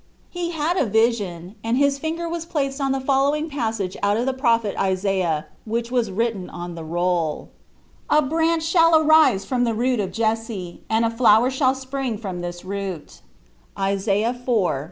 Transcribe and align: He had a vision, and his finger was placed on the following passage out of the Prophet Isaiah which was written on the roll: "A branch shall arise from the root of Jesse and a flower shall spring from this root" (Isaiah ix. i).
He 0.31 0.49
had 0.49 0.77
a 0.77 0.85
vision, 0.87 1.53
and 1.63 1.77
his 1.77 1.99
finger 1.99 2.27
was 2.27 2.43
placed 2.47 2.81
on 2.81 2.91
the 2.91 2.99
following 2.99 3.51
passage 3.51 3.95
out 4.01 4.17
of 4.17 4.25
the 4.25 4.33
Prophet 4.33 4.75
Isaiah 4.75 5.45
which 5.63 5.91
was 5.91 6.09
written 6.09 6.49
on 6.49 6.73
the 6.73 6.83
roll: 6.83 7.51
"A 8.09 8.19
branch 8.23 8.63
shall 8.63 8.95
arise 8.99 9.45
from 9.45 9.63
the 9.63 9.75
root 9.75 9.99
of 9.99 10.11
Jesse 10.11 10.81
and 10.89 11.05
a 11.05 11.11
flower 11.11 11.51
shall 11.51 11.75
spring 11.75 12.17
from 12.17 12.41
this 12.41 12.65
root" 12.65 13.21
(Isaiah 13.77 14.31
ix. 14.31 14.49
i). 14.49 14.79